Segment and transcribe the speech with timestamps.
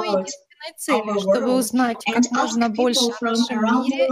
[0.00, 4.08] одной единственной целью, чтобы узнать как можно больше о нашем мире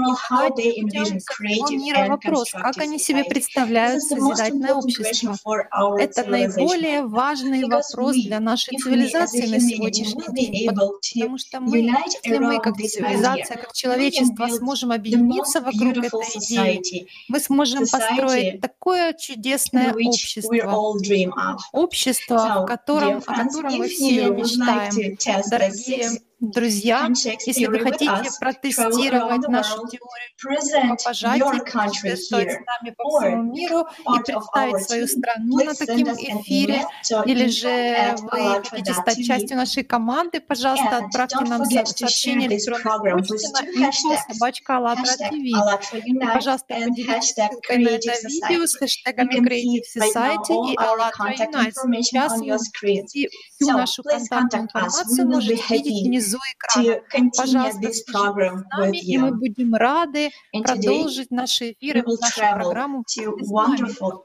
[0.74, 5.36] и задать мира вопрос, как они себе представляют созидательное общество.
[5.98, 12.60] Это наиболее важный вопрос для нашей цивилизации на сегодняшний день, потому что мы, если мы
[12.60, 20.74] как цивилизация, как человечество сможем объединиться вокруг этой идеи, мы сможем построить такое чудесное общество,
[21.72, 25.16] общество, в котором, о котором мы все мечтаем.
[25.50, 27.08] Дорогие Друзья,
[27.46, 34.86] если вы хотите протестировать нашу теорию пожатий, путешествовать с нами по всему миру и представить
[34.86, 36.84] свою страну на таком эфире,
[37.24, 43.88] или же вы хотите стать частью нашей команды, пожалуйста, отправьте нам сообщение электронной почты на
[43.88, 45.96] info собачка АЛЛАТРА ТВ.
[46.04, 52.02] И, пожалуйста, поделитесь ссылкой на это видео с хэштегами Creative Society и АЛЛАТРА Unites.
[52.02, 52.58] Сейчас вы
[53.58, 57.30] всю нашу контактную информацию можете видеть внизу внизу экрана.
[57.36, 63.04] Пожалуйста, с нами, и мы будем рады продолжить наши эфиры, нашу программу.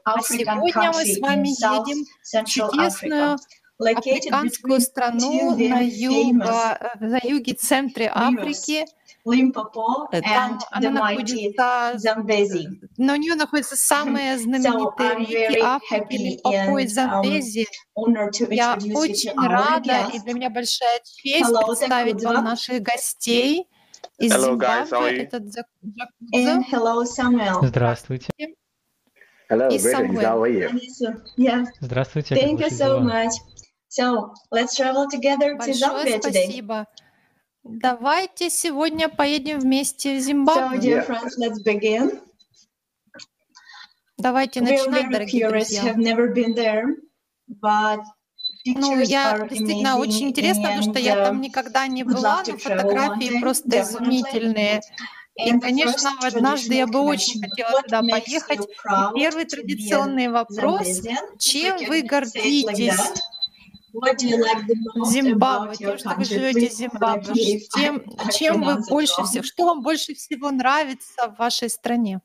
[0.04, 3.38] А сегодня мы с вами едем в чудесную
[3.78, 8.84] африканскую страну на, юго, на юге центре Африки,
[9.24, 12.66] Limpopo Там and она the mighty находится, Zambezi.
[12.96, 17.66] на у нее находятся самые знаменитые реки Африки, Лимпопо и um, Замбези.
[18.50, 23.68] Я очень рада, и для меня большая честь Hello, представить вам наших гостей
[24.18, 25.22] из Зимбабве.
[25.22, 25.38] Это
[27.04, 27.64] Samuel.
[27.64, 28.28] Здравствуйте.
[29.48, 29.78] Hello, И.
[30.24, 30.70] How are you?
[31.36, 33.32] Yeah, Здравствуйте, thank you so much.
[33.88, 36.46] So let's travel together to Большое Zambia today.
[36.46, 36.86] спасибо.
[37.64, 40.78] Давайте сегодня поедем вместе в So, Зимбабве.
[40.78, 41.06] dear Yeah.
[41.06, 42.20] friends, let's begin.
[44.18, 45.82] Давайте We're начинать, дорогие curious, друзья.
[45.84, 46.86] have never been there,
[47.48, 48.00] but
[48.66, 53.40] Ну, я действительно очень интересно, потому что я uh, там никогда не была, но фотографии
[53.40, 54.80] просто изумительные.
[55.36, 58.60] И, конечно, однажды я бы очень хотела туда поехать.
[59.14, 61.00] первый традиционный вопрос,
[61.38, 63.22] чем вы гордитесь
[65.06, 67.32] Зимбабве, тем, что вы живете в Зимбабве?
[67.76, 72.20] I- Чем, вы больше всего, что вам больше всего нравится в вашей стране?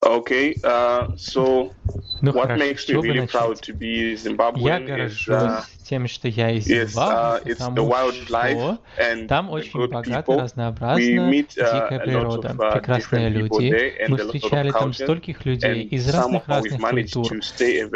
[0.00, 1.72] Okay, uh, so
[2.20, 4.14] Ну what хорошо, makes бы really proud to be
[4.56, 9.50] Я is, горжусь uh, тем, что я из uh, Зимбабве, the потому что and там
[9.50, 13.94] очень богато, разнообразно, meet uh, дикая природа, of uh, прекрасные люди.
[14.08, 17.26] Мы встречали там стольких людей из разных-разных культур.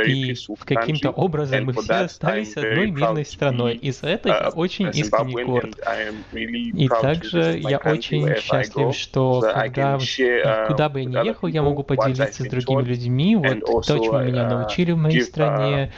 [0.07, 0.35] И
[0.65, 3.75] каким-то образом мы все остались одной мирной страной.
[3.75, 5.77] И за это я uh, очень искренне горд.
[6.33, 11.83] И также я очень счастлив, что когда uh, куда бы я ни ехал, я могу
[11.83, 15.93] поделиться с другими людьми, вот то, чему меня uh, научили в моей uh, стране,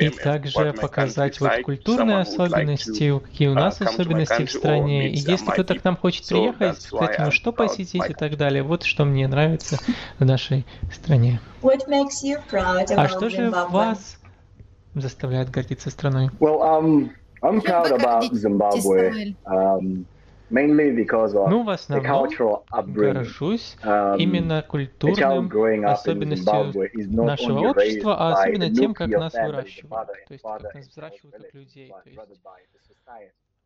[0.00, 5.10] и также показать вот культурные особенности, какие у uh, нас особенности в стране.
[5.10, 8.62] И если кто-то к нам хочет приехать, сказать ему, I'm что посетить и так далее,
[8.62, 9.78] вот что мне нравится
[10.18, 11.40] в нашей стране.
[11.62, 14.18] А что же вас
[14.94, 16.30] заставляет гордиться страной?
[16.40, 17.10] Well, um,
[17.42, 20.06] I'm proud about Zimbabwe, um,
[20.50, 23.14] mainly because of Ну, в the основном cultural upbringing.
[23.14, 26.72] горжусь Um, именно культурным особенностью
[27.12, 31.92] нашего общества, а особенно тем, как нас выращивают, то есть как нас взращивают как людей.
[32.04, 32.20] То есть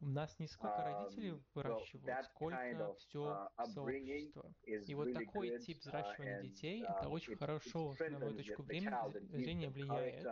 [0.00, 3.36] у нас не сколько Um, родителей so выращивают, сколько все
[3.72, 4.44] сообщество.
[4.64, 9.68] И вот такой тип uh, взращивания детей, uh, это очень хорошо, на мою точку зрения
[9.68, 10.26] влияет.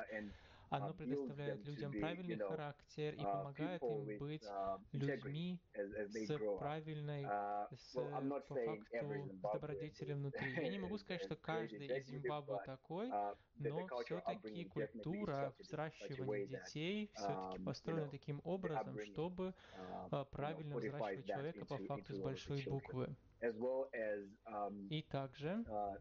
[0.70, 7.24] Оно uh, предоставляет людям правильный характер и uh, помогает им быть uh, людьми с правильной,
[7.24, 10.52] Uh, с, по факту, с is, внутри.
[10.52, 17.10] Я не могу сказать, что каждый из Зимбабве такой, uh, но все-таки культура взращивания детей
[17.14, 22.62] все-таки um, построена таким образом, чтобы um, а, правильно взращивать человека по факту с большой
[22.64, 23.16] буквы.
[23.42, 25.96] Um, И также uh,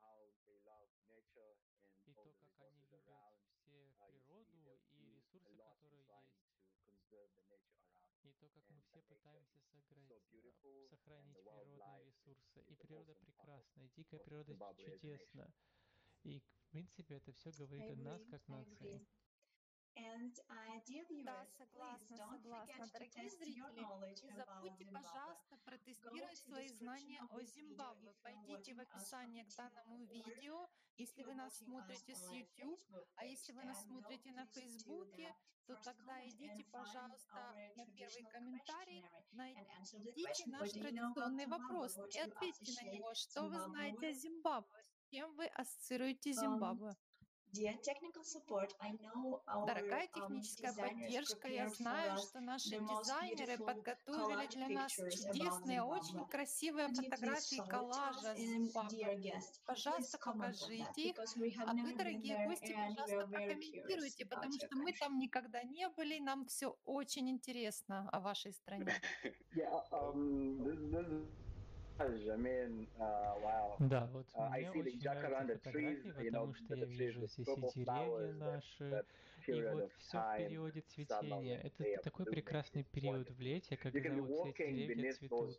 [0.00, 3.38] how they love nature and и all то, the как они resources любят around.
[3.58, 6.70] все Uh, you природу see them и do ресурсы, a lot in которые trying есть,
[6.70, 8.14] to conserve the nature around.
[8.22, 11.34] и то, как мы And все the nature пытаемся is согреть, so beautiful, and сохранить
[11.34, 12.14] the природные wildlife
[12.54, 12.72] ресурсы.
[12.72, 15.52] И природа прекрасна, и дикая природа чудесна.
[16.22, 19.06] И, в принципе, это все говорит о нас как нации.
[19.96, 22.86] Uh, Да, согласна, согласна.
[22.92, 23.84] Дорогие зрители,
[24.26, 28.14] не забудьте, пожалуйста, протестировать свои знания о Зимбабве.
[28.22, 32.80] Пойдите в описание к данному видео, если вы нас смотрите с YouTube.
[32.80, 35.34] Facebook А если вы нас смотрите на the
[35.66, 43.14] то тогда идите, пожалуйста, на первый комментарий, найдите наш традиционный вопрос и ответьте на него.
[43.14, 44.12] Что вы знаете о?
[44.12, 44.84] Зимбабве?
[45.14, 46.96] чем вы ассоциируете Um, Зимбабве?
[49.66, 54.92] Дорогая um, техническая поддержка, я знаю, что наши the most дизайнеры beautiful подготовили для нас
[54.92, 61.16] чудесные, очень красивые фотографии коллажа guest, please Пожалуйста, comment on that покажите их.
[61.16, 64.26] because we have А never вы, been дорогие there гости, пожалуйста, are very curious прокомментируйте,
[64.26, 68.86] потому что мы там никогда не были, нам все очень интересно о вашей стране.
[69.54, 71.06] Yeah, um, this, this
[72.00, 73.76] is, I mean, uh, wow.
[73.78, 77.84] Да, вот Uh, мне очень нравятся фотографии, потому что я вижу with здесь purple и
[77.84, 79.04] деревья наши,
[79.48, 81.60] и вот все в периоде цветения.
[81.60, 85.56] Это такой прекрасный период в лете, когда вот все эти деревья цветут.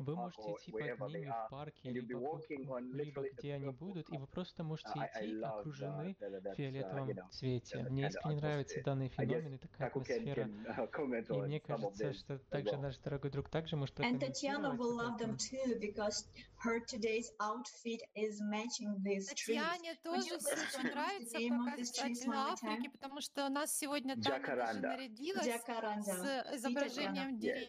[0.00, 4.64] Вы можете идти под ними в парке, либо, либо где они будут, и вы просто
[4.64, 7.78] можете идти, uh, окружены в uh, you фиолетовом цвете.
[7.90, 10.48] Мне искренне нравится данный феномен и такая атмосфера.
[10.48, 15.18] uh, И мне кажется, что также наш дорогой друг также может And Tatiana will love
[15.18, 16.26] them too because
[16.64, 19.60] her today's outfit is matching these trees.
[19.60, 23.19] Татьяне тоже очень нравится пока one more Африки, time?
[23.20, 26.02] Потому что у нас сегодня Таня нарядилась Jacaranda.
[26.02, 27.68] с изображением деревьев.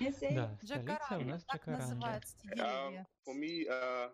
[0.00, 0.34] see?
[0.34, 1.86] Да, столица у Джакаранда, нас так Джакаранда.
[1.86, 3.06] называются эти Um, деревья.
[3.24, 4.10] for me, uh,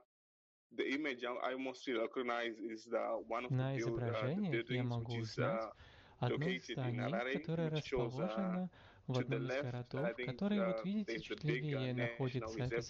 [0.77, 4.69] the image I, mostly recognize is the one of the, На build, uh, the buildings,
[4.69, 5.73] which могу is узнать uh,
[6.21, 8.71] одно из located in зданий, которое uh, расположено
[9.13, 12.63] в одном из городов, который, вот uh, видите, чуть uh, левее находится.
[12.63, 12.83] Это,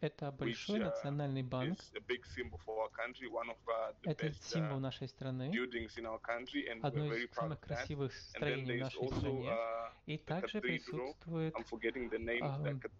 [0.00, 1.78] это большой uh, национальный банк.
[1.78, 2.02] uh,
[4.04, 8.78] Это символ uh, нашей страны, buildings in our country, and одно из самых красивых строений
[8.78, 9.48] в нашей стране.
[9.50, 11.54] uh, И the также присутствует,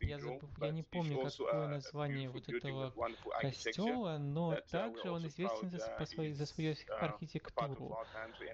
[0.01, 2.93] я, забыл, я не помню, какое название вот этого
[3.41, 7.97] костела, но uh, также он известен за, uh, по своей, за свою uh, архитектуру.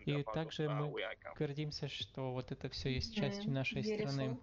[0.06, 0.94] И также uh, мы
[1.36, 3.54] гордимся, что вот это все есть частью Mhm.
[3.54, 4.03] нашей страны.
[4.04, 4.38] Beautiful.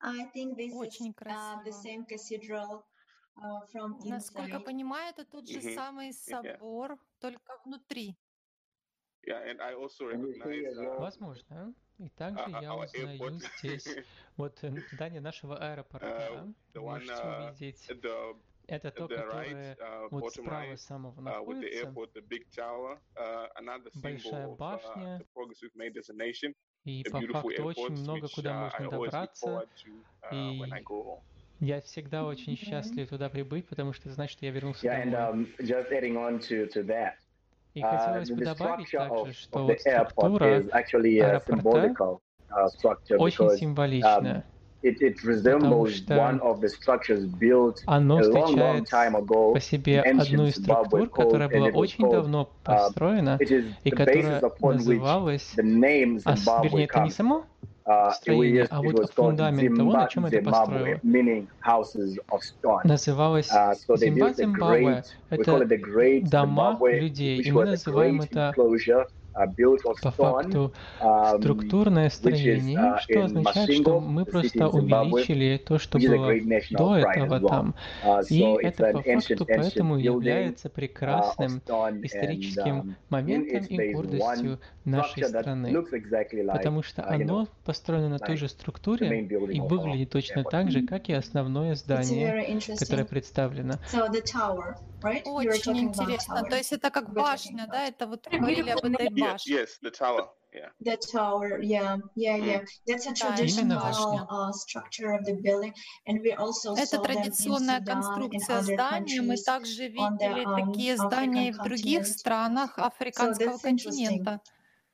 [0.00, 1.72] I think this is Очень uh, the красиво.
[1.72, 2.84] same cathedral
[3.42, 8.16] uh, from Насколько понимаю, это тот же самый собор, только внутри.
[9.26, 11.74] Yeah, and I also And you see recognize as well, uh, Возможно.
[11.98, 13.86] И также uh, я our узнаю здесь
[14.36, 14.58] вот
[14.92, 16.54] здание нашего аэропорта.
[16.74, 17.88] Можете увидеть.
[18.68, 21.62] At the Это то, которое right, uh, вот bottom справа right, самого uh, with the
[21.62, 21.86] находится.
[21.86, 25.18] airport, the big tower, uh, another Большая uh, башня.
[25.18, 26.54] the progress we've made as a nation.
[26.84, 29.66] И по факту очень много куда uh, можно добраться.
[30.30, 30.62] uh, И
[31.60, 35.12] я всегда очень счастлив туда прибыть, потому что это значит, что я вернулся yeah, and
[35.12, 35.44] домой.
[35.44, 37.14] um, just adding on to, to that,
[37.74, 40.68] И uh, хотелось бы the добавить structure также, of, что вот the airport структура is
[40.70, 42.20] actually a аэропорта
[42.50, 44.44] uh, очень it
[44.92, 49.54] потому resembles что one of the structures built оно a long, long встречает time ago
[49.54, 53.38] по себе одну из структур, которая была очень давно uh, построена
[53.84, 57.44] и которая называлась, а, вернее, это не само
[57.86, 60.40] Uh, строение, а вот фундамент того, на чем это
[62.40, 62.80] stone.
[62.84, 65.04] Называлось Uh, Зимба Зимбабве.
[65.28, 65.66] Это
[66.30, 68.54] дома людей, и мы называем это
[69.34, 75.98] uh, по факту um, структурное строение, uh, что означает, что мы просто увеличили то, что
[75.98, 76.32] было
[76.70, 77.74] до этого там.
[78.04, 81.58] Uh, И это по факту поэтому является uh, прекрасным
[82.02, 85.72] историческим um, моментом и гордостью нашей страны.
[86.52, 91.08] Потому что uh, оно построено на той же структуре и выглядит точно так же, как
[91.08, 93.74] и основное здание, которое представлено.
[95.24, 96.42] Очень интересно.
[96.44, 97.86] То есть это как башня, да?
[97.86, 99.66] Это вот говорили об этой башне.
[100.54, 100.70] Yeah.
[100.80, 101.58] the tower.
[101.62, 102.46] Yeah, yeah, Mm.
[102.46, 102.60] yeah.
[102.86, 104.26] That's a Да, именно traditional башня.
[104.30, 105.74] uh, structure of the building,
[106.06, 109.20] and we also Это традиционная конструкция здания.
[109.20, 114.40] Мы также видели um, такие здания и в других странах африканского континента.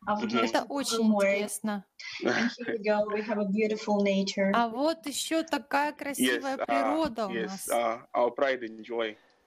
[0.06, 0.38] Mhm.
[0.38, 1.84] Это очень интересно.
[4.54, 7.68] А вот еще такая красивая uh, природа у нас.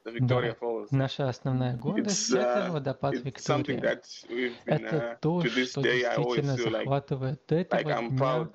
[0.05, 0.87] Uh, Victoria Falls.
[0.91, 4.01] Наша основная гордость это uh, водопад Виктория.
[4.65, 8.49] Это uh, то, что действительно захватывает до этого дня.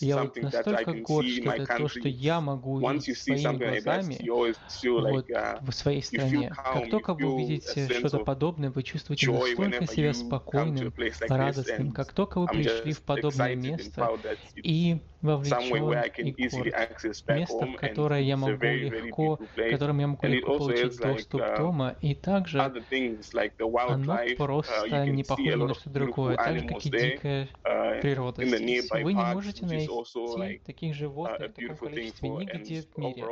[0.00, 5.58] Я вот настолько горд, что это то, что я могу увидеть своими глазами вот uh,
[5.60, 6.52] в своей стране.
[6.54, 10.92] Как только вы увидите что-то подобное, вы чувствуете настолько себя спокойным,
[11.28, 11.92] радостным.
[11.92, 14.10] Как только вы пришли в подобное место
[14.56, 20.96] и вовлечен и back Место, в которое я могу легко, которым я могу легко получить
[20.98, 21.96] доступ uh, дома.
[22.00, 22.80] И также оно.
[22.80, 28.90] Uh, просто не похоже на что другое, так же, как и дикая uh, природа здесь.
[28.90, 33.24] Вы не можете найти таких животных в таком количестве нигде в мире.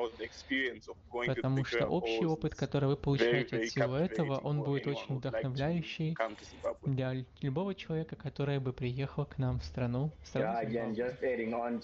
[1.27, 6.17] Потому что общий опыт, который вы получаете от всего этого, он будет очень вдохновляющий
[6.85, 11.09] для любого человека, который бы приехал к нам в страну, в страну Yeah, again, Зимбабве.
[11.09, 11.78] just adding on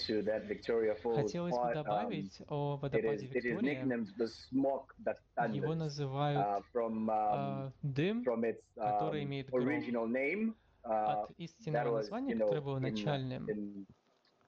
[1.14, 1.62] Хотелось бы.
[1.62, 3.60] Um, добавить о it is водопаде Виктория.
[3.60, 5.16] nicknamed the smoke that
[5.52, 10.54] Его называют uh, from um, а, дым который um, имеет гром.
[10.84, 13.86] Uh, от истинного that was, названия, которое было in, начальным, in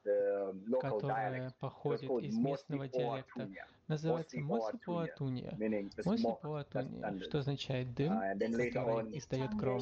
[0.05, 3.49] the local которое походит из местного диалекта,
[3.89, 5.55] называется Mosi Моси Oatunya, Пуатунья.
[5.59, 7.25] meaning the Моси smoke that Пуатунья, thunders.
[7.25, 9.81] что означает Uh, дым, который издает гром.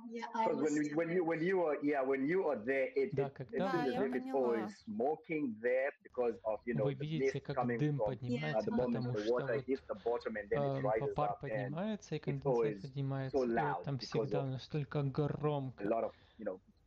[0.00, 0.24] Oh, Yes.
[0.24, 0.84] yeah, I because when was.
[0.88, 3.58] you, when you when you are yeah when you are there, it, Да, it, когда
[3.58, 4.32] it Да, feels as я if it's поняла.
[4.32, 8.06] always smoking there because of you know Вы the видите, mist как coming дым from
[8.06, 10.72] uh, поднимается, the moment потому the что water вот hits the bottom and then it
[10.72, 13.82] э, rises пар up and поднимается и it's конденсат always поднимается, so и вот loud
[13.82, 15.84] там because всегда of настолько a громко.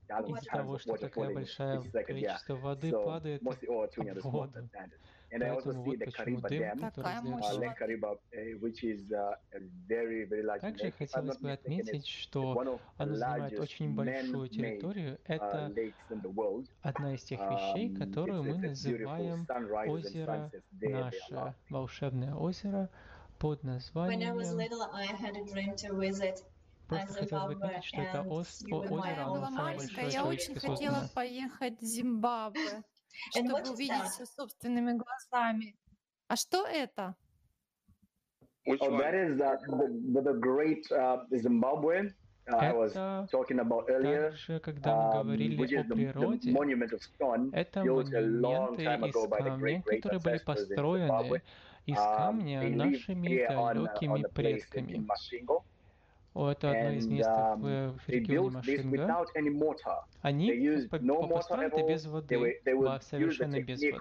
[0.09, 4.69] Из-за того, что такое большое количество воды падает smoke воду.
[5.39, 7.23] Поэтому вот почему дым, который uh,
[9.11, 15.15] uh, uh, large Также хотелось бы отметить, что оно занимает очень большую территорию.
[15.15, 15.73] uh, Это
[16.81, 19.47] одна из тех вещей, Um, которую мы называем
[19.89, 22.89] озеро, наше волшебное озеро
[23.39, 24.37] под названием...
[26.87, 30.25] Просто хотелось бы Zimbabwe отметить, что это озеро, my Когда я оно самое большое я
[30.25, 32.83] очень хотела поехать в Зимбабве,
[33.31, 35.75] чтобы увидеть все собственными глазами.
[36.27, 37.15] А что это?
[38.65, 38.97] Which Oh, one?
[38.97, 39.57] that is uh,
[40.13, 42.13] the, the, great uh, Zimbabwe
[42.47, 45.93] uh, I was Это talking about earlier, также, когда мы um, говорили о the, the
[45.93, 51.41] природе, monument of stone это монументы из great которые были построены
[51.85, 55.05] из Um, камня нашими uh, далекими предками.
[56.33, 58.57] О, Это одно из мест um, в, регионе
[59.37, 59.99] any mortar.
[60.21, 61.87] Они They used по- no по- mortar построены at это all.
[61.87, 62.61] без воды,
[63.01, 63.99] совершенно без воды.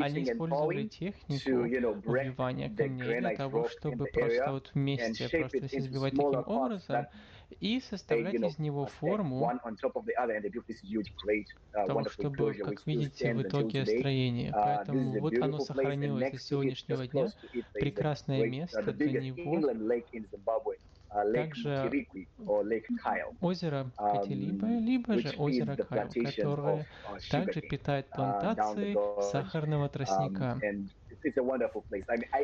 [0.00, 7.06] Они использовали технику the камней для того, чтобы просто вот вместе просто smaller таким образом
[7.58, 9.70] и составлять из него uh, форму uh,
[11.84, 14.52] того, чтобы, как видите, в итоге строение.
[14.52, 17.26] Uh, Поэтому вот оно сохранилось до сегодняшнего дня.
[17.72, 19.72] Прекрасное uh, место для него.
[21.12, 21.90] Uh, Также
[23.40, 28.96] озеро Катилиба, um, либо же озеро Кайл, которое uh, также питает uh, плантации
[29.30, 30.60] сахарного Um, тростника.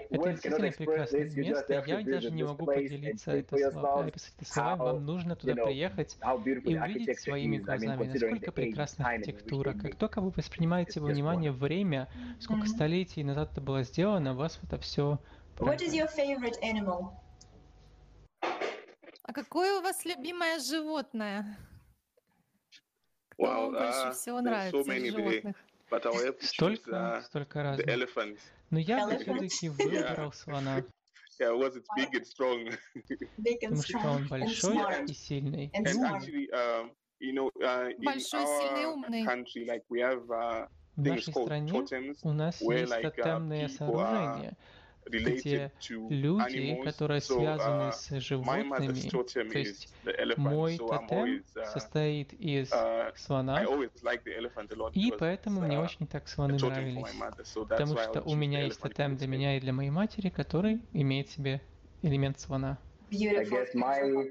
[0.08, 1.82] Это действительно прекрасное место.
[1.86, 4.12] Я даже не могу поделиться это описать словами.
[4.54, 6.16] how, Вам нужно туда приехать
[6.64, 9.74] и увидеть своими глазами, насколько прекрасна архитектура.
[9.74, 12.08] Как только вы воспринимаете во внимание время,
[12.40, 12.68] сколько Mhm.
[12.68, 15.18] столетий назад это было сделано, вас это все
[15.58, 17.25] What is your favorite animal?
[19.36, 21.58] А какое у вас любимое животное?
[23.28, 25.56] Кто Well, вам больше uh, всего нравится so из животных?
[26.40, 27.86] Столько, uh, столько разных.
[27.86, 28.38] elephant.
[28.70, 30.82] Но я бы все-таки выбрал слона,
[31.38, 32.78] Yeah, because it's big and strong.
[33.36, 35.70] Big and потому что он большой и сильный.
[35.74, 39.24] And actually, um, you know, uh, in Большой, сильный, our умный.
[39.26, 40.66] country, like we have uh,
[40.96, 41.72] В нашей стране
[42.22, 44.56] у нас есть uh, тотемные сооружения,
[45.06, 49.94] to люди, которые связаны uh, с животными, то есть
[50.36, 53.64] мой тотем uh, состоит из uh, слона,
[54.92, 57.06] и поэтому мне uh, очень так слоны нравились.
[57.54, 61.32] Потому что у меня есть тотем для меня и для моей матери, который имеет в
[61.32, 61.60] себе
[62.02, 62.78] элемент слона.
[63.12, 64.30] I guess my,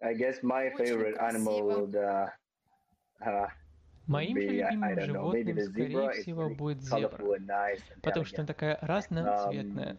[0.00, 2.28] I guess my Очень favorite animal would uh,
[3.20, 3.48] uh,
[4.06, 7.40] Моим же любимым животным, скорее всего, будет зебра,
[8.02, 9.92] потому что она такая разноцветная.
[9.94, 9.98] Um,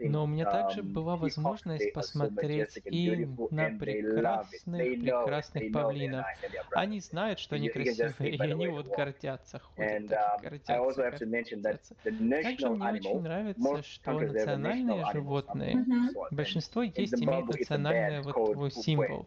[0.00, 6.26] Но у меня также um, была возможность посмотреть и на прекрасных, прекрасных павлинов.
[6.72, 10.78] Они знают, что они красивые, и они вот гордятся, ходят And так um, и I
[10.80, 11.94] гордятся, гордятся.
[12.02, 15.84] Также мне очень нравится, что национальные животные,
[16.30, 18.70] большинство есть имеют национальный вот Fukwe.
[18.70, 19.26] символ.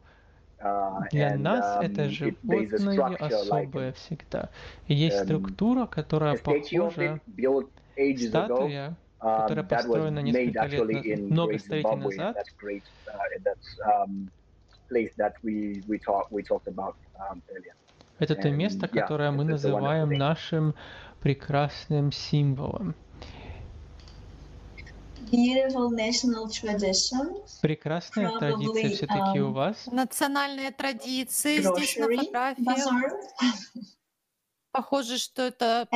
[0.62, 4.50] Uh, Для нас um, это like особое всегда.
[4.88, 7.22] И есть um, структура, которая похожа,
[8.18, 12.38] статуя, Um, которая построена несколько лет, много столетий назад.
[12.38, 12.80] uh,
[13.86, 14.30] um,
[17.20, 17.64] um.
[18.18, 20.74] Это то место, которое мы называем нашим
[21.22, 22.96] прекрасным символом.
[25.32, 27.60] Beautiful national traditions.
[27.62, 29.86] Прекрасная Probably, традиция все-таки у um, вас.
[29.92, 33.14] Национальные традиции здесь на фотографиях.
[34.72, 35.88] Похоже, что это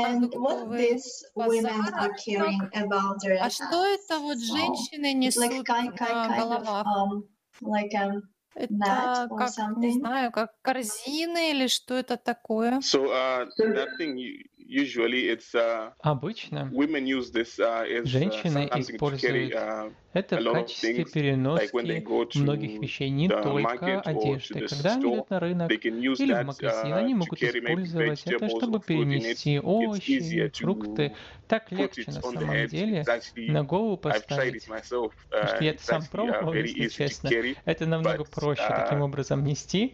[2.73, 6.87] about their А что это вот женщины несут на головах?
[6.87, 7.23] um
[7.61, 8.21] um
[8.55, 12.79] Это как, не знаю, как корзины или что это такое?
[12.81, 14.52] So uh, that thing you uh,
[16.00, 20.53] Обычно women use this uh, as uh, женщины something to carry используют uh, это в
[20.53, 24.67] качестве переноски многих вещей, не только одежды.
[24.67, 29.59] Когда они идут на рынок или в магазин, uh, они могут использовать это, чтобы перенести
[29.59, 31.15] овощи, фрукты.
[31.47, 33.05] Так легче на самом деле
[33.35, 34.65] на голову поставить.
[34.65, 37.29] Потому Uh, что я это сам uh, пробовал, если честно.
[37.65, 39.93] Это намного проще таким образом нести,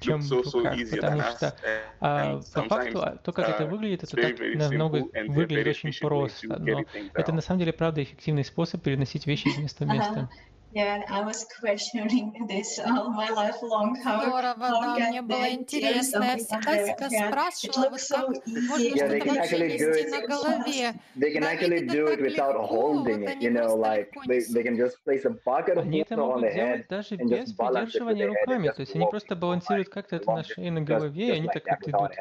[0.00, 1.56] чем в руках, потому что
[2.00, 6.84] а, по факту а, то, как это выглядит, это так намного выглядит очень просто, но
[7.14, 10.30] это на самом деле, правда, эффективный способ переносить вещи из места в Ага.
[10.72, 13.96] Yeah, I was questioning this all my life long.
[14.04, 16.22] How, Здорово, how да, мне было интересно.
[16.22, 18.94] Я всегда себя спрашивала, вот как можно easy.
[18.94, 20.10] Yeah, they что-то can вообще actually do нести it.
[20.10, 20.94] на голове.
[21.16, 23.42] They can actually do it without holding it.
[23.42, 26.86] You know, like they, they can just place a bucket of water on the head
[26.88, 28.68] даже and без and руками.
[28.68, 31.88] То есть они просто балансируют как-то это на шее, на голове, и они так вот
[31.88, 32.12] идут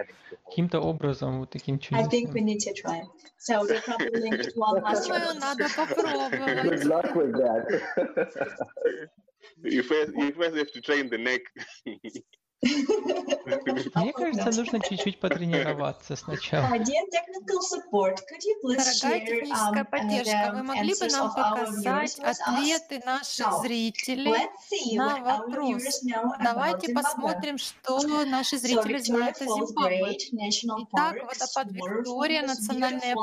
[0.48, 2.46] каким-то образом, вот таким I think we чудесным.
[2.48, 3.04] need to try.
[3.38, 6.86] So we probably linked one master Думаю, надо Good попробовать.
[6.86, 7.66] luck with that.
[9.64, 11.42] You first you first have to train the neck.
[12.62, 16.68] Мне кажется, нужно чуть-чуть потренироваться сначала.
[18.64, 24.34] Please Дорогая техническая um, поддержка, вы могли бы нам показать ответы наших зрителей
[24.98, 26.02] на вопрос.
[26.44, 30.18] Давайте посмотрим, что наши зрители знают о Зимбабве.
[30.92, 33.16] Итак, waterfalls, Виктория, национальные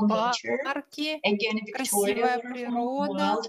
[0.62, 1.20] парки,
[1.72, 3.42] красивая природа.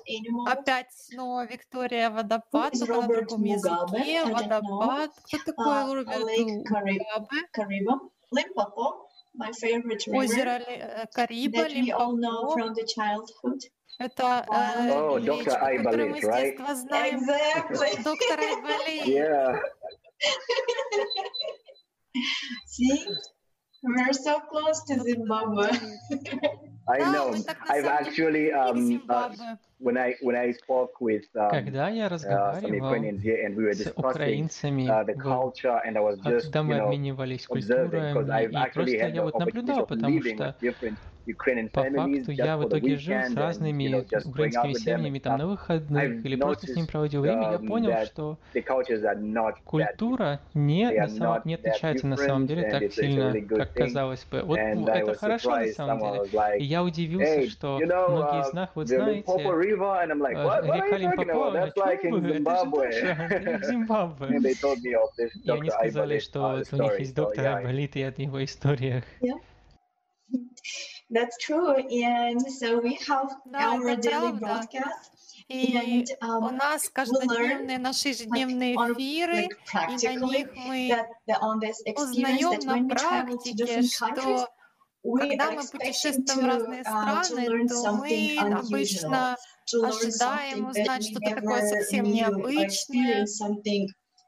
[0.48, 4.26] Опять снова Виктория водопад, только на другом языке.
[4.26, 5.12] Водопад.
[5.28, 7.40] Кто такой Uh, Роберт Lake Kari- Мугабе?
[7.56, 8.00] Kariba,
[8.32, 8.86] Limpopo,
[9.36, 12.54] my favorite river Озеро Ли- э, Кариба, that we all know Лимпопо.
[12.54, 13.60] from the childhood.
[14.00, 15.38] Это э, Oh, Dr.
[15.40, 15.52] речка,
[15.84, 16.58] которую мы Айболит, с right?
[16.58, 17.20] детства знаем.
[17.20, 18.04] Exactly.
[18.04, 19.06] Доктор Айболит.
[19.08, 19.60] Yeah.
[22.68, 23.06] See,
[23.84, 25.70] we're so close to Zimbabwe.
[26.90, 27.32] I Да, know.
[27.32, 29.58] мы так на I've самом деле actually близки к um uh, Зимбабве.
[29.80, 33.56] When I when I spoke with um, Когда я uh, some разговаривал Ukrainians here and
[33.56, 36.66] we were с discussing украинцами, uh, the culture and I was а just когда you
[36.66, 40.36] мы know обменивались observing because культурами, и actually просто я вот наблюдал, of потому living
[40.36, 40.56] что
[41.72, 46.68] по факту я в итоге жил с разными украинскими семьями там на выходных или просто
[46.68, 48.38] с ними проводил время, я um, понял, что
[49.64, 54.42] культура не, на самом, не отличается на самом деле так сильно, как казалось бы.
[54.42, 56.58] Вот это хорошо на самом деле.
[56.60, 60.12] И я удивился, "Hey, что многие uh, из нас, вы the Limpopo знаете, River," and
[60.12, 60.66] I'm like, э, "What?
[60.66, 64.38] What are река talking Лимпопо, это же Zimbabwe." наша, это в and Зимбабве.
[65.44, 68.44] И они сказали, что uh, вот у них есть доктор yeah, Айболит и от его
[68.44, 69.04] историях.
[71.10, 71.74] That's true.
[71.74, 75.12] And so we have Да, our daily broadcast.
[75.50, 81.06] И And у um, нас каждодневные наши ежедневные эфиры, like и на них мы
[81.96, 84.50] узнаем на практике, что
[85.20, 89.38] когда мы путешествуем в разные uh, страны, то мы обычно
[89.74, 93.26] ожидаем узнать что-то такое совсем необычное,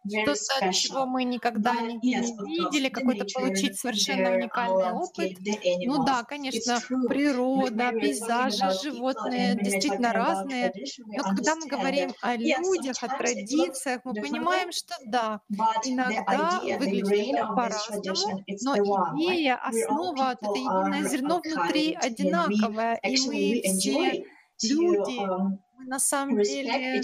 [0.08, 5.38] что-то, чего мы никогда не видели, какой-то получить совершенно uh, уникальный опыт.
[5.86, 10.74] Ну да, конечно, природа, пейзажи, животные действительно разные.
[11.08, 15.42] Но когда мы говорим о людях, о традициях, мы понимаем, что да,
[15.84, 18.76] иногда выглядит по-разному, но
[19.18, 24.26] идея, основа, вот это единое зерно внутри одинаковое, и мы все
[24.62, 27.02] люди, um, мы на самом деле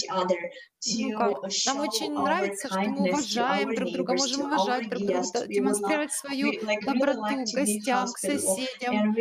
[0.87, 6.11] ну как, нам очень нравится, что мы уважаем друг друга, можем уважать друг друга, демонстрировать
[6.13, 9.15] свою доброту гостям, к соседям,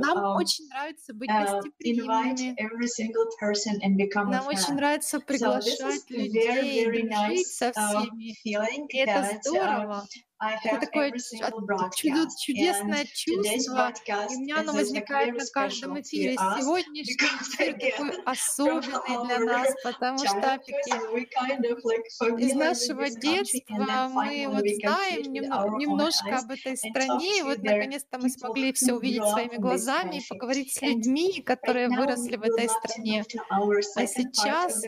[0.00, 2.54] нам um, очень нравится быть uh, гостеприимными,
[4.30, 9.02] нам очень нравится приглашать людей, дружить со uh, всеми.
[9.02, 10.06] это uh, здорово.
[10.38, 11.54] Это такое every ч- single от-
[11.96, 12.26] чудо- broadcast.
[12.26, 13.92] And чудесное чувство,
[14.30, 16.34] и у меня оно возникает на каждом эфире.
[16.60, 20.58] Сегодняшний эфир такой особенный для нас, потому что,
[22.38, 25.32] из нашего детства мы вот знаем
[25.78, 30.74] немножко об этой стране, и вот наконец-то мы смогли все увидеть своими глазами и поговорить
[30.74, 33.24] с людьми, которые выросли в этой стране.
[33.96, 34.82] А сейчас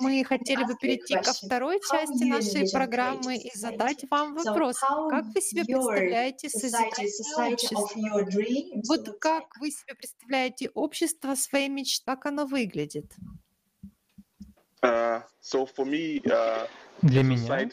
[0.00, 5.10] мы хотели бы перейти ко второй части нашей программы и задать вам So вопрос.
[5.10, 8.84] Как вы себе представляете созидательное общество?
[8.88, 12.04] Вот как вы себе представляете общество своей мечты?
[12.06, 13.12] Как оно выглядит?
[14.84, 16.66] Uh, so for me, uh,
[17.02, 17.68] для меня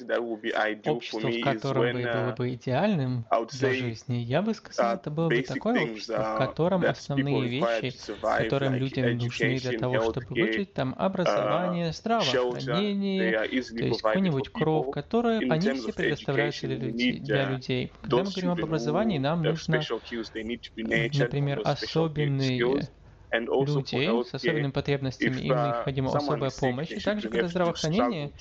[0.86, 5.42] общество, в котором бы было бы идеальным для жизни, я бы сказал, это было бы
[5.44, 11.94] такое общество, в котором основные вещи, которым людям нужны для того, чтобы выжить, там образование,
[11.94, 17.20] здравоохранение, то есть какой-нибудь кров, которые они все предоставляют для людей.
[17.20, 17.92] Для людей.
[18.02, 22.90] Когда мы говорим об образовании, нам нужно, э, например, особенные
[23.32, 26.92] людей с особенными потребностями, им необходима особая помощь.
[26.92, 28.32] И также, когда здравоохранение,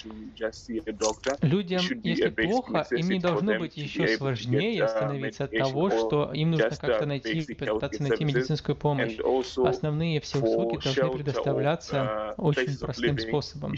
[1.42, 6.70] людям, если плохо, им не должно быть еще сложнее становиться от того, что им нужно
[6.70, 9.18] как-то найти, попытаться найти медицинскую помощь.
[9.56, 13.74] Основные все услуги должны предоставляться очень простым способом.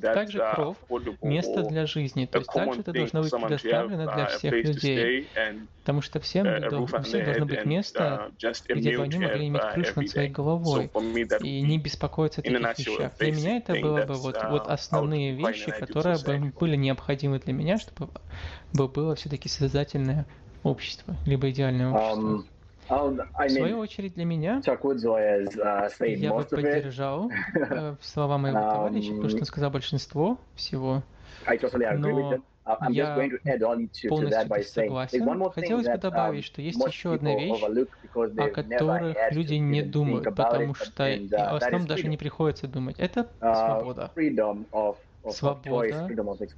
[0.00, 0.76] Также кровь,—
[1.22, 5.28] место для жизни, то есть также это должно быть предоставлено для всех людей,
[5.80, 6.46] потому что всем,
[7.02, 8.32] всем должно быть место,
[8.68, 10.90] где бы они могли иметь крышу над своей головой
[11.40, 13.12] и не беспокоиться о таких вещах.
[13.18, 17.78] Для меня это было бы вот, вот основные вещи, которые бы были необходимы для меня,
[17.78, 18.10] чтобы
[18.72, 20.26] было все-таки создательное
[20.62, 22.44] общество, либо идеальное общество.
[22.88, 29.44] В свою очередь для меня, я бы поддержал э, слова моего товарища, потому что он
[29.46, 31.02] сказал большинство всего.
[31.46, 32.38] Но
[32.90, 33.28] я
[34.08, 35.50] полностью согласен.
[35.52, 41.04] Хотелось бы добавить, что есть еще одна вещь, о которых люди не думают, потому что
[41.04, 42.98] в основном даже не приходится думать.
[42.98, 44.12] Это свобода
[45.30, 46.08] свобода,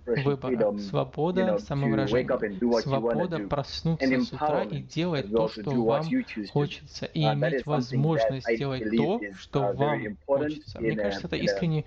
[0.06, 6.04] выбора, свобода самовыражения, свобода проснуться с утра и делать то, что вам
[6.52, 10.80] хочется, и иметь возможность делать то, что вам хочется.
[10.80, 11.84] Мне кажется, это искренне,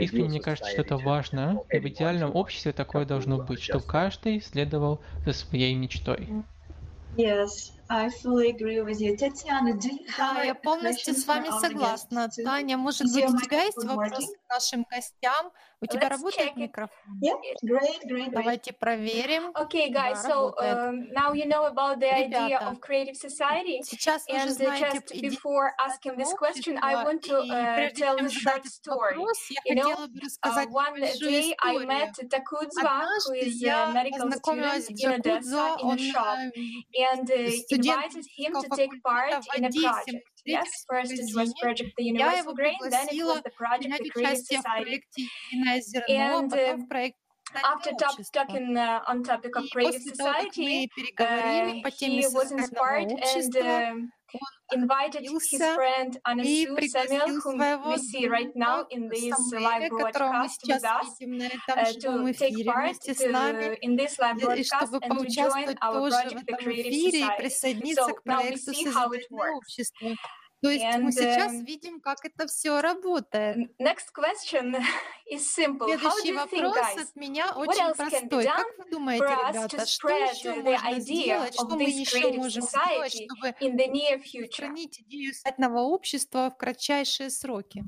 [0.00, 4.40] искренне мне кажется, что это важно, и в идеальном обществе такое должно быть, что каждый
[4.40, 6.28] следовал за своей мечтой.
[7.16, 7.75] Yes.
[7.88, 9.16] I fully agree with you.
[9.16, 12.28] Татьяна, do you have да, я полностью с вами согласна.
[12.44, 15.52] Таня, может быть, у тебя есть вопрос к нашим гостям?
[15.80, 17.20] У тебя Let's работает микрофон?
[17.20, 18.30] Yeah, great, great, great.
[18.30, 19.52] Давайте проверим.
[19.54, 23.82] Okay, guys, да, so um, now you know about the Ребята, idea of creative society.
[23.82, 28.28] Сейчас вы уже знаете just before asking this question, I want to uh, tell a
[28.28, 29.18] short story.
[29.66, 30.08] You know,
[30.42, 35.98] uh, one day I met Takudza, who is a medical student in Odessa, in a
[35.98, 36.38] shop,
[37.12, 40.24] and uh, invited him to take part in a project.
[40.44, 44.46] Yes, first it was project the Universal Grain, then it was the project the Creative
[44.46, 45.02] Society.
[46.08, 46.76] And uh,
[47.64, 53.54] after top, talking uh, on topic of creative society, uh, he was inspired and
[54.72, 60.60] invited his friend Anasu Samuel, whom we see right now э, in this live broadcast
[60.66, 62.96] with us, to take part
[63.82, 67.94] in this live broadcast and join our project, The Creative Society.
[67.94, 69.76] So now we see how it works.
[70.62, 73.70] То есть And, мы сейчас um, видим, как это все работает.
[73.78, 74.72] Next question
[75.30, 75.86] is simple.
[75.86, 77.02] Следующий How do you вопрос think, guys?
[77.02, 78.44] от меня очень простой.
[78.44, 83.54] Как вы думаете, ребята, что еще можно сделать, что мы еще можем сделать, чтобы
[84.48, 87.84] сохранить идею сетного общества в кратчайшие сроки?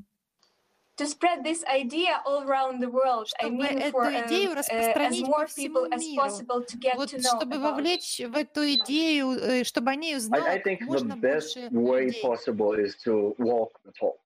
[0.99, 3.27] to spread this idea all around the world.
[3.27, 7.09] Чтобы I mean, for эту идею распространить as more people as possible to get вот
[7.09, 11.13] to know чтобы вовлечь в эту идею, чтобы о ней узнало I, I think можно
[11.13, 12.21] the best больше way людей.
[12.21, 14.19] possible is to walk the talk.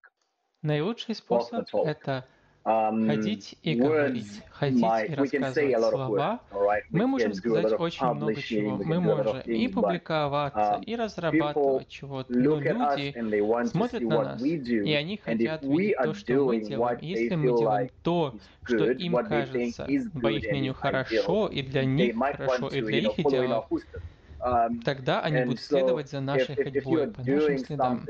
[0.63, 2.25] Наилучший способ— это
[2.63, 6.39] Ходить и говорить, ходить и рассказывать слова.
[6.91, 8.77] Мы можем сказать очень много чего.
[8.77, 12.31] Мы можем и публиковаться, и разрабатывать чего-то.
[12.31, 13.13] Но люди
[13.67, 16.99] смотрят на нас, и они хотят видеть то, что мы делаем.
[17.01, 19.85] Если мы делаем то, что им кажется,
[20.21, 23.67] по их мнению, хорошо, и для них хорошо, и для их идеалов,
[24.85, 28.05] тогда они будут следовать за нашей ходьбой, по нашим следам.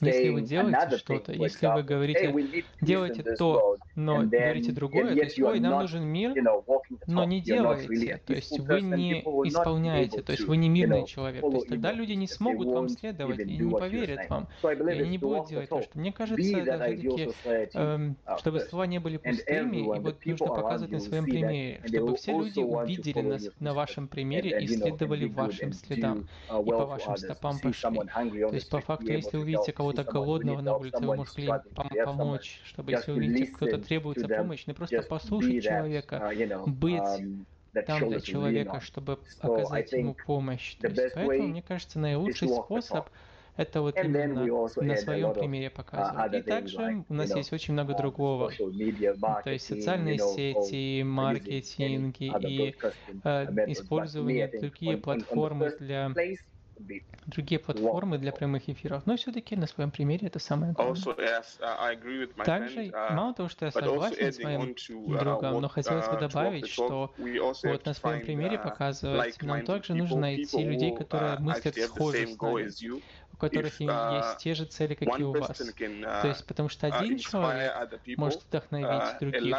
[0.00, 2.34] Если вы делаете что-то, если вы говорите,
[2.80, 6.34] делайте то, но говорите другое, то есть, ой, нам нужен мир,
[7.06, 11.52] но не делаете, то есть вы не исполняете, то есть вы не мирный человек, то
[11.52, 15.48] есть тогда люди не смогут вам следовать и не поверят вам, и они не будут
[15.48, 17.30] делать то, что мне кажется, довольно-таки,
[17.74, 22.32] эм, чтобы слова не были пустыми, и вот нужно показывать на своем примере, чтобы все
[22.32, 28.00] люди увидели нас на вашем примере и следовали вашим следам, и по вашим стопам пошли.
[28.48, 32.90] То есть по факту, если увидите кого-то голодного на улице, вы можете пом помочь, чтобы
[32.90, 36.32] если вы кто-то требуется помощь, ну просто послушать человека,
[36.66, 37.02] быть
[37.86, 40.74] там для человека, чтобы оказать ему помощь.
[40.76, 43.08] То есть, поэтому, мне кажется, наилучший способ
[43.56, 44.44] это вот именно
[44.76, 46.34] на своем примере показывать.
[46.34, 48.52] И также у нас есть очень много другого.
[48.58, 52.74] Ну, то есть социальные сети, маркетинги и
[53.24, 56.12] э, использование другие платформы для
[57.26, 61.42] другие платформы для прямых эфиров, но все-таки на своем примере это самое главное.
[62.44, 64.74] Также, мало того, что я согласен с моим
[65.18, 67.12] другом, но хотелось бы добавить, что
[67.62, 72.70] вот на своем примере показывать, нам также нужно найти людей, которые мыслят схоже с нами,
[73.38, 75.56] которых есть те же цели, как и у вас.
[75.56, 77.72] То есть, потому что один человек
[78.16, 79.56] может вдохновить других.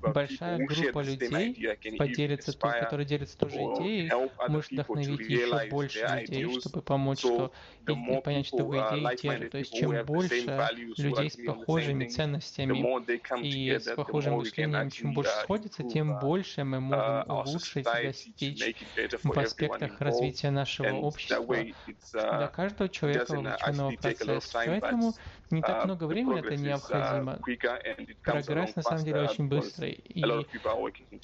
[0.00, 4.10] Большая группа людей поделится, которые делятся той же идеей,
[4.48, 7.52] может вдохновить еще больше людей, чтобы помочь, что
[7.86, 9.48] и, и понять, что вы идеи те же.
[9.50, 12.78] То есть, чем больше людей с похожими ценностями
[13.42, 18.76] и с похожим мышлением, чем больше сходится, тем больше мы можем улучшить, достичь
[19.22, 21.56] в аспектах развития нашего общества.
[22.12, 24.50] Для каждого каждого человека вовлеченного в процесс.
[24.52, 25.14] Поэтому
[25.50, 27.38] не так много времени это необходимо.
[28.22, 29.92] Прогресс на самом деле очень быстрый.
[29.92, 30.24] И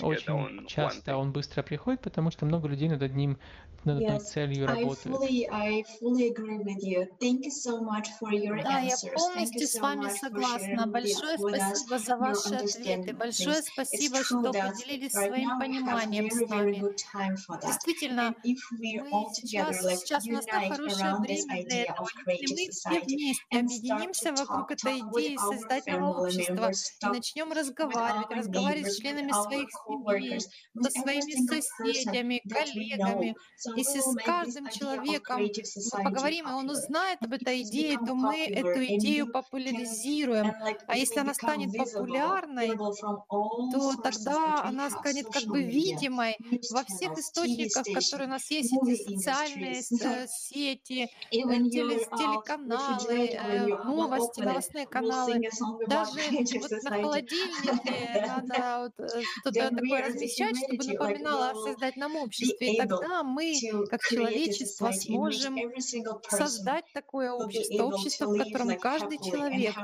[0.02, 3.38] очень часто он быстро приходит, потому что много людей над одним
[3.84, 5.20] над одной целью работают.
[8.62, 10.86] Да, я полностью с вами согласна.
[10.86, 13.14] Большое спасибо за ваши ответы.
[13.14, 16.82] Большое спасибо, что поделились своим пониманием с нами.
[17.62, 18.54] Действительно, мы
[19.34, 22.08] сейчас, сейчас настолько хорошее время для этого.
[22.26, 26.70] Если мы все вместе объединимся вокруг этой идеи создательного общества
[27.02, 33.34] и начнем разговаривать, разговаривать с членами своих семей, со своими соседями, коллегами,
[33.76, 38.84] если с каждым человеком мы поговорим, и он узнает об этой идее, то мы эту
[38.96, 40.52] идею популяризируем.
[40.86, 46.36] А если она станет популярной, то тогда она станет как бы видимой
[46.70, 53.68] во всех источниках, которые у нас есть, эти социальные э, сети, э, телеканалы, э,
[54.04, 55.40] новости, новостные каналы.
[55.86, 56.20] Даже
[56.60, 62.74] вот на холодильнике надо вот что-то такое размещать, чтобы напоминало о создательном обществе.
[62.74, 63.54] И тогда мы
[63.90, 65.56] как человечество сможем
[66.28, 69.74] создать такое общество, общество, в котором каждый человек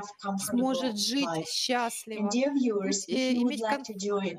[0.49, 4.37] сможет жить счастливо, иметь комфортную жизнь.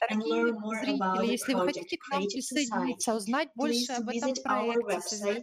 [0.00, 5.42] Дорогие зрители, если вы хотите к нам присоединиться, узнать больше об этом проекте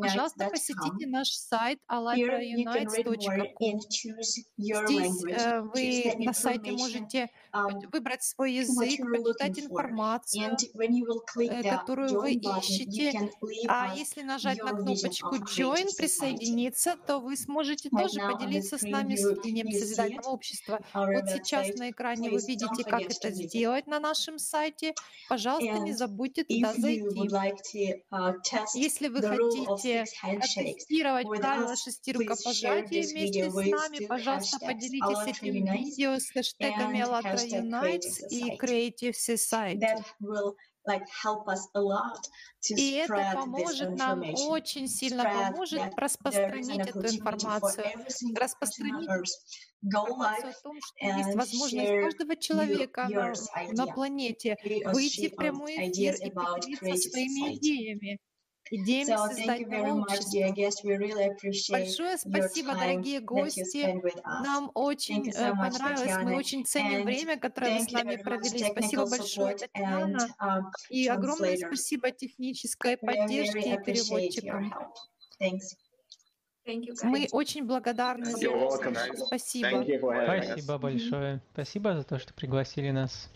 [0.00, 1.80] пожалуйста, посетите наш сайт
[2.66, 3.80] allatraunites.com.
[4.56, 7.30] Здесь э, вы на сайте можете
[7.92, 13.30] выбрать свой язык, почитать информацию, э, которую вы ищете.
[13.68, 19.24] А если нажать на кнопочку Join, присоединиться, то вы сможете тоже поделиться с нами с
[19.24, 20.80] мнением созидательного общества.
[20.94, 24.94] Вот сейчас на экране вы видите, как это сделать на нашем сайте.
[25.28, 28.02] Пожалуйста, не забудьте туда зайти.
[28.12, 28.34] Uh,
[28.74, 30.04] если вы хотите
[30.54, 38.28] тестировать правила шести рукопожатий вместе с нами, пожалуйста, поделитесь этим видео с хэштегами АЛЛАТРА Unites
[38.30, 39.80] и Creative Society.
[42.68, 47.86] И это поможет нам, очень сильно поможет распространить эту информацию,
[48.36, 49.10] распространить
[49.82, 53.32] информацию о том, что есть возможность каждого человека на,
[53.72, 58.20] на планете выйти в прямой эфир и поделиться своими идеями
[58.70, 61.72] идеями создательного общества.
[61.72, 64.00] Большое спасибо, дорогие гости.
[64.24, 68.64] Нам очень э, понравилось, мы очень ценим время, которое вы с нами провели.
[68.70, 70.28] Спасибо большое, Татьяна.
[70.40, 74.72] Um, и огромное спасибо технической поддержке и переводчикам.
[77.04, 78.38] Мы очень благодарны за
[79.26, 79.84] Спасибо.
[79.84, 81.40] Спасибо большое.
[81.52, 83.30] Спасибо за то, что пригласили нас.